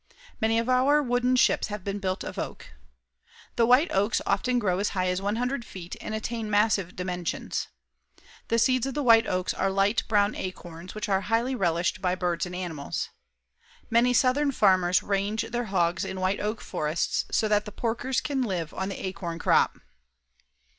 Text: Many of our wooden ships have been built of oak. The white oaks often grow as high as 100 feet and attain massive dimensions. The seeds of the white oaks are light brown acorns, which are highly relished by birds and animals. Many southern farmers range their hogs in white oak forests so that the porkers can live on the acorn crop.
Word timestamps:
Many 0.41 0.57
of 0.57 0.67
our 0.67 0.99
wooden 0.99 1.35
ships 1.35 1.67
have 1.67 1.83
been 1.83 1.99
built 1.99 2.23
of 2.23 2.39
oak. 2.39 2.73
The 3.55 3.67
white 3.67 3.91
oaks 3.91 4.19
often 4.25 4.57
grow 4.57 4.79
as 4.79 4.89
high 4.97 5.09
as 5.09 5.21
100 5.21 5.63
feet 5.63 5.95
and 6.01 6.15
attain 6.15 6.49
massive 6.49 6.95
dimensions. 6.95 7.67
The 8.47 8.57
seeds 8.57 8.87
of 8.87 8.95
the 8.95 9.03
white 9.03 9.27
oaks 9.27 9.53
are 9.53 9.69
light 9.69 10.01
brown 10.07 10.33
acorns, 10.33 10.95
which 10.95 11.07
are 11.07 11.21
highly 11.21 11.53
relished 11.53 12.01
by 12.01 12.15
birds 12.15 12.47
and 12.47 12.55
animals. 12.55 13.09
Many 13.91 14.11
southern 14.11 14.51
farmers 14.51 15.03
range 15.03 15.43
their 15.51 15.65
hogs 15.65 16.03
in 16.03 16.19
white 16.19 16.39
oak 16.39 16.61
forests 16.61 17.25
so 17.29 17.47
that 17.47 17.65
the 17.65 17.71
porkers 17.71 18.23
can 18.23 18.41
live 18.41 18.73
on 18.73 18.89
the 18.89 19.05
acorn 19.05 19.37
crop. 19.37 19.77